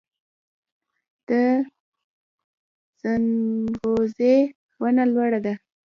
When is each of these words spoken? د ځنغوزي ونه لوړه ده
د 1.27 1.29
ځنغوزي 3.01 4.37
ونه 4.81 5.03
لوړه 5.13 5.39
ده 5.45 5.53